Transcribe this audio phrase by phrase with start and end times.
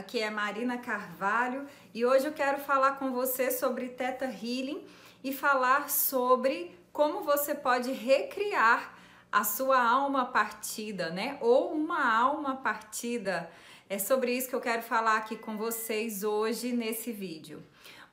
[0.00, 4.82] Aqui é Marina Carvalho e hoje eu quero falar com você sobre Teta Healing
[5.22, 8.94] e falar sobre como você pode recriar
[9.30, 11.36] a sua alma partida, né?
[11.42, 13.50] Ou uma alma partida.
[13.90, 17.62] É sobre isso que eu quero falar aqui com vocês hoje nesse vídeo.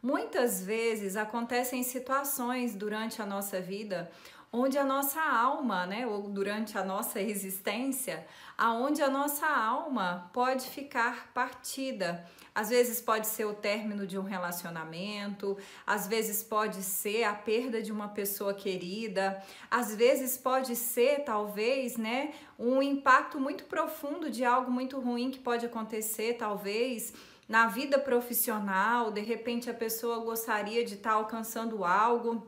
[0.04, 4.11] Muitas vezes acontecem situações durante a nossa vida
[4.52, 8.25] onde a nossa alma, né, ou durante a nossa existência,
[8.57, 12.25] aonde a nossa alma pode ficar partida.
[12.56, 17.82] Às vezes pode ser o término de um relacionamento, às vezes pode ser a perda
[17.82, 24.43] de uma pessoa querida, às vezes pode ser talvez, né, um impacto muito profundo de
[24.43, 27.14] algo muito ruim que pode acontecer, talvez
[27.48, 32.45] na vida profissional, de repente a pessoa gostaria de estar alcançando algo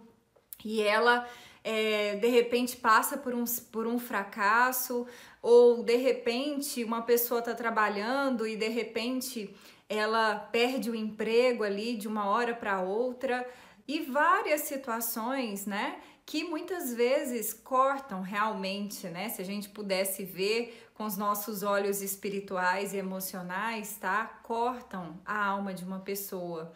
[0.64, 1.26] e ela
[1.64, 5.06] é, de repente passa por um, por um fracasso,
[5.42, 9.54] ou de repente uma pessoa está trabalhando e de repente
[9.88, 13.48] ela perde o emprego ali de uma hora para outra,
[13.90, 16.00] e várias situações, né?
[16.24, 19.30] Que muitas vezes cortam realmente, né?
[19.30, 24.26] Se a gente pudesse ver com os nossos olhos espirituais e emocionais, tá?
[24.44, 26.72] Cortam a alma de uma pessoa.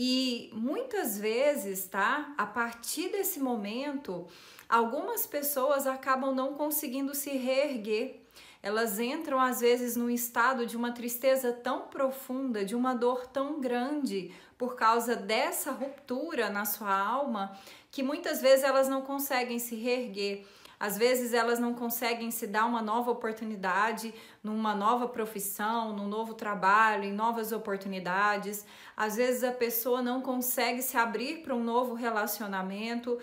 [0.00, 2.32] E muitas vezes, tá?
[2.38, 4.28] A partir desse momento,
[4.68, 8.20] algumas pessoas acabam não conseguindo se reerguer.
[8.62, 13.60] Elas entram às vezes num estado de uma tristeza tão profunda, de uma dor tão
[13.60, 17.58] grande por causa dessa ruptura na sua alma,
[17.90, 20.46] que muitas vezes elas não conseguem se reerguer.
[20.80, 26.34] Às vezes elas não conseguem se dar uma nova oportunidade numa nova profissão, num novo
[26.34, 28.64] trabalho, em novas oportunidades.
[28.96, 33.18] Às vezes a pessoa não consegue se abrir para um novo relacionamento,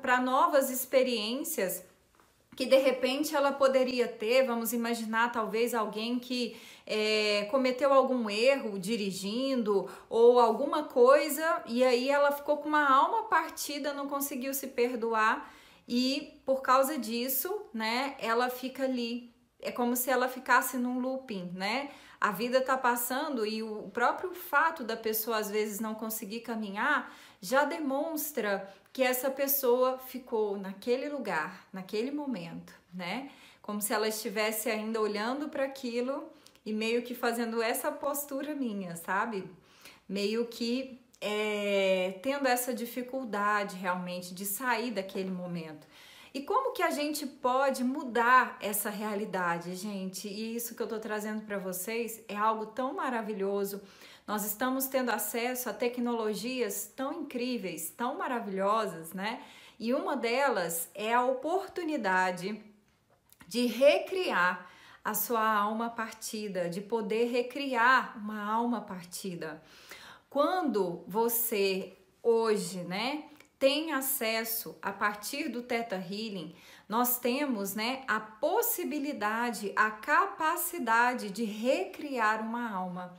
[0.00, 1.84] para novas experiências
[2.56, 4.46] que de repente ela poderia ter.
[4.46, 12.08] Vamos imaginar talvez alguém que é, cometeu algum erro dirigindo ou alguma coisa e aí
[12.08, 15.52] ela ficou com uma alma partida, não conseguiu se perdoar
[15.88, 19.34] e por causa disso, né, ela fica ali.
[19.60, 21.90] É como se ela ficasse num looping, né?
[22.20, 27.14] A vida tá passando e o próprio fato da pessoa às vezes não conseguir caminhar
[27.40, 33.30] já demonstra que essa pessoa ficou naquele lugar, naquele momento, né?
[33.60, 36.30] Como se ela estivesse ainda olhando para aquilo
[36.64, 39.48] e meio que fazendo essa postura minha, sabe?
[40.08, 45.86] Meio que é, tendo essa dificuldade realmente de sair daquele momento.
[46.34, 50.28] E como que a gente pode mudar essa realidade, gente?
[50.28, 53.80] E isso que eu tô trazendo para vocês é algo tão maravilhoso.
[54.26, 59.42] Nós estamos tendo acesso a tecnologias tão incríveis, tão maravilhosas, né?
[59.78, 62.62] E uma delas é a oportunidade
[63.48, 64.70] de recriar
[65.04, 69.62] a sua alma partida, de poder recriar uma alma partida.
[70.36, 73.24] Quando você hoje, né,
[73.58, 76.54] tem acesso a partir do Theta Healing,
[76.86, 83.16] nós temos, né, a possibilidade, a capacidade de recriar uma alma.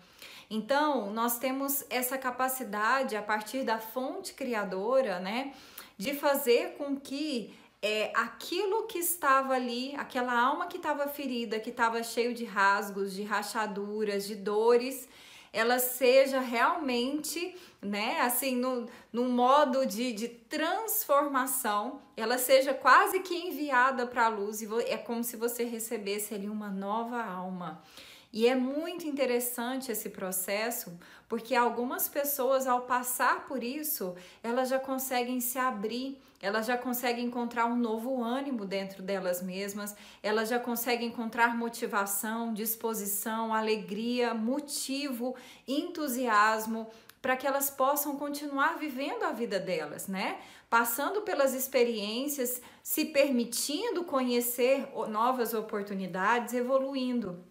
[0.48, 5.56] Então, nós temos essa capacidade a partir da fonte criadora, né,
[5.98, 7.52] de fazer com que
[7.82, 13.12] é, aquilo que estava ali, aquela alma que estava ferida, que estava cheio de rasgos,
[13.12, 15.10] de rachaduras, de dores,
[15.58, 23.34] ela seja realmente, né, assim, no, num modo de, de transformação, ela seja quase que
[23.34, 27.82] enviada para a luz e é como se você recebesse ali uma nova alma.
[28.32, 30.96] E é muito interessante esse processo,
[31.28, 37.26] porque algumas pessoas, ao passar por isso, elas já conseguem se abrir, elas já conseguem
[37.26, 45.36] encontrar um novo ânimo dentro delas mesmas, elas já conseguem encontrar motivação, disposição, alegria, motivo,
[45.68, 46.88] entusiasmo
[47.22, 50.40] para que elas possam continuar vivendo a vida delas, né?
[50.70, 57.44] Passando pelas experiências, se permitindo conhecer novas oportunidades, evoluindo.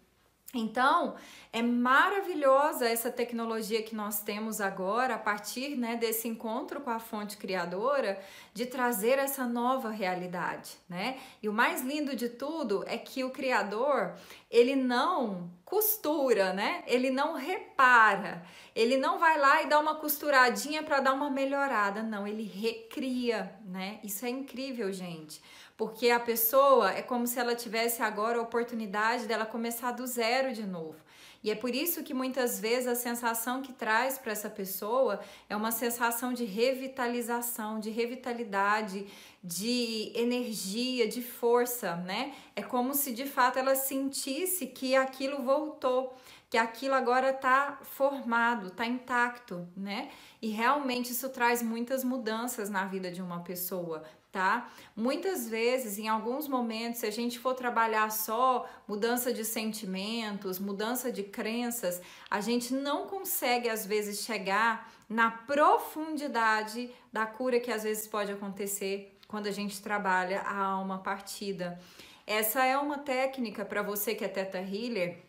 [0.59, 1.15] Então,
[1.53, 6.99] é maravilhosa essa tecnologia que nós temos agora, a partir né, desse encontro com a
[6.99, 8.21] fonte criadora,
[8.53, 11.19] de trazer essa nova realidade, né?
[11.43, 14.15] E o mais lindo de tudo é que o Criador,
[14.51, 16.83] ele não costura, né?
[16.87, 18.43] Ele não repara,
[18.75, 23.53] ele não vai lá e dá uma costuradinha para dar uma melhorada, não, ele recria,
[23.65, 23.99] né?
[24.03, 25.41] Isso é incrível, gente
[25.77, 30.53] porque a pessoa é como se ela tivesse agora a oportunidade dela começar do zero
[30.53, 30.97] de novo.
[31.45, 35.55] E é por isso que muitas vezes a sensação que traz para essa pessoa é
[35.55, 39.07] uma sensação de revitalização, de revitalidade,
[39.45, 42.35] de energia, de força, né?
[42.57, 46.17] É como se de fato ela sentisse que aquilo voltou,
[46.49, 50.11] que aquilo agora está formado, está intacto, né?
[50.41, 54.71] E realmente isso traz muitas mudanças na vida de uma pessoa, tá?
[54.95, 61.11] Muitas vezes, em alguns momentos, se a gente for trabalhar só mudança de sentimentos, mudança
[61.11, 62.01] de crenças,
[62.31, 68.31] a gente não consegue às vezes chegar na profundidade da cura que às vezes pode
[68.31, 71.81] acontecer quando a gente trabalha a alma partida.
[72.25, 75.26] Essa é uma técnica para você que é Teta Healer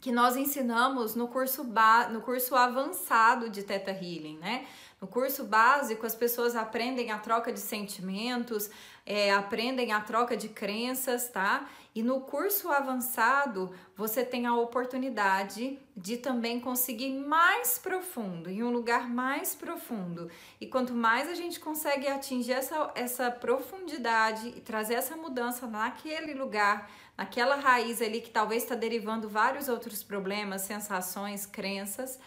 [0.00, 4.66] que nós ensinamos no curso, ba no curso avançado de Teta Healing, né?
[5.00, 8.68] No curso básico, as pessoas aprendem a troca de sentimentos,
[9.06, 11.68] é, aprendem a troca de crenças, tá?
[11.94, 18.70] E no curso avançado, você tem a oportunidade de também conseguir mais profundo, em um
[18.70, 20.28] lugar mais profundo.
[20.60, 26.34] E quanto mais a gente consegue atingir essa, essa profundidade e trazer essa mudança naquele
[26.34, 32.18] lugar, naquela raiz ali que talvez está derivando vários outros problemas, sensações, crenças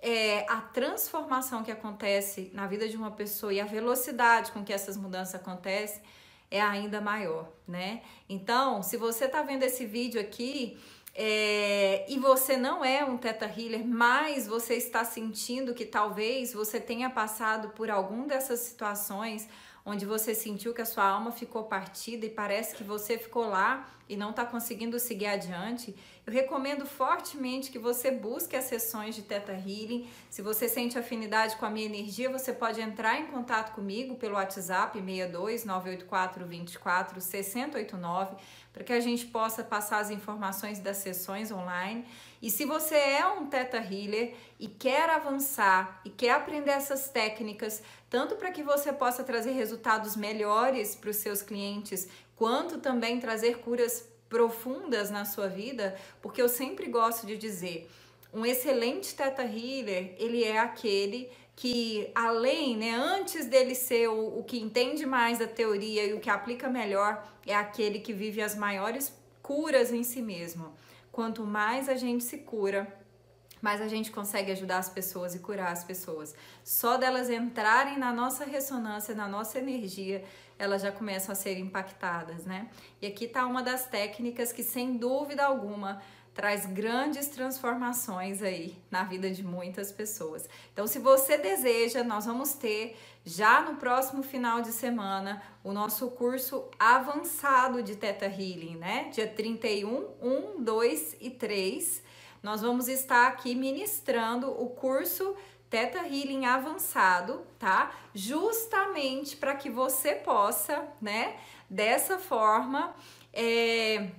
[0.00, 4.72] é, a transformação que acontece na vida de uma pessoa e a velocidade com que
[4.72, 6.02] essas mudanças acontecem
[6.50, 8.02] é ainda maior, né?
[8.28, 10.78] Então, se você está vendo esse vídeo aqui
[11.14, 16.80] é, e você não é um Teta Healer, mas você está sentindo que talvez você
[16.80, 19.48] tenha passado por algum dessas situações
[19.88, 23.88] onde você sentiu que a sua alma ficou partida e parece que você ficou lá
[24.06, 25.94] e não está conseguindo seguir adiante,
[26.26, 30.06] eu recomendo fortemente que você busque as sessões de Teta Healing.
[30.28, 34.34] Se você sente afinidade com a minha energia, você pode entrar em contato comigo pelo
[34.34, 38.36] WhatsApp 62 984 24 6089
[38.72, 42.04] para que a gente possa passar as informações das sessões online.
[42.40, 47.82] E se você é um Teta Healer e quer avançar e quer aprender essas técnicas,
[48.08, 49.77] tanto para que você possa trazer resultados
[50.16, 56.48] melhores para os seus clientes, quanto também trazer curas profundas na sua vida, porque eu
[56.48, 57.88] sempre gosto de dizer,
[58.32, 64.44] um excelente Teta Healer, ele é aquele que além, né, antes dele ser o, o
[64.44, 68.54] que entende mais da teoria e o que aplica melhor, é aquele que vive as
[68.54, 70.72] maiores curas em si mesmo.
[71.10, 72.86] Quanto mais a gente se cura,
[73.60, 76.34] mais a gente consegue ajudar as pessoas e curar as pessoas.
[76.64, 80.24] Só delas entrarem na nossa ressonância, na nossa energia,
[80.58, 82.68] elas já começam a ser impactadas, né?
[83.00, 86.02] E aqui está uma das técnicas que, sem dúvida alguma,
[86.38, 90.48] traz grandes transformações aí na vida de muitas pessoas.
[90.72, 96.08] Então, se você deseja, nós vamos ter já no próximo final de semana o nosso
[96.12, 99.10] curso avançado de Teta Healing, né?
[99.12, 102.04] Dia 31, 1, 2 e 3.
[102.42, 105.34] Nós vamos estar aqui ministrando o curso
[105.70, 107.92] Teta Healing avançado, tá?
[108.14, 111.36] Justamente para que você possa, né,
[111.68, 112.94] dessa forma,
[113.32, 114.10] é,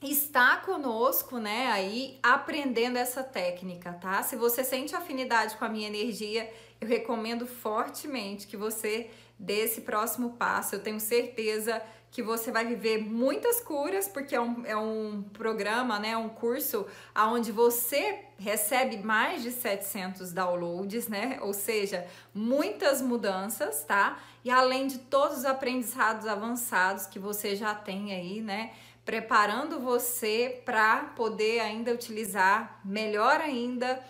[0.00, 4.22] está conosco, né, aí aprendendo essa técnica, tá?
[4.22, 6.50] Se você sente afinidade com a minha energia,
[6.80, 10.74] eu recomendo fortemente que você dê esse próximo passo.
[10.74, 15.98] Eu tenho certeza que você vai viver muitas curas, porque é um, é um programa,
[15.98, 23.84] né, um curso onde você recebe mais de 700 downloads, né, ou seja, muitas mudanças,
[23.84, 24.18] tá?
[24.42, 28.72] E além de todos os aprendizados avançados que você já tem aí, né,
[29.04, 34.02] preparando você para poder ainda utilizar melhor ainda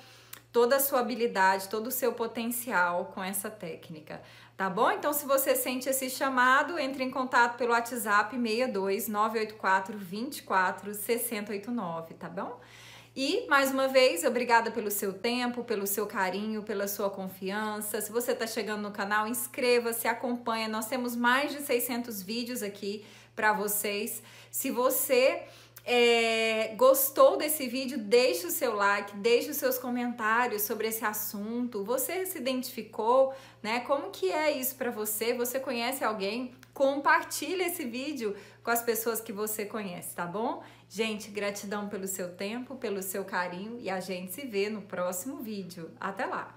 [0.59, 4.21] toda a sua habilidade, todo o seu potencial com essa técnica.
[4.57, 4.91] Tá bom?
[4.91, 12.15] Então, se você sente esse chamado, entre em contato pelo WhatsApp 62 984 24 6089,
[12.15, 12.59] tá bom?
[13.15, 18.01] E, mais uma vez, obrigada pelo seu tempo, pelo seu carinho, pela sua confiança.
[18.01, 20.67] Se você está chegando no canal, inscreva-se, acompanha.
[20.67, 24.21] Nós temos mais de 600 vídeos aqui para vocês.
[24.51, 25.45] Se você
[25.89, 31.83] é, gostou desse vídeo, deixe o seu like, deixe os seus comentários sobre esse assunto.
[31.83, 33.81] Você se identificou, né?
[33.81, 35.33] Como que é isso para você?
[35.33, 36.53] Você conhece alguém?
[36.75, 40.63] Compartilhe esse vídeo com as pessoas que você conhece, tá bom?
[40.91, 45.39] Gente, gratidão pelo seu tempo, pelo seu carinho e a gente se vê no próximo
[45.39, 45.91] vídeo.
[45.99, 46.55] Até lá!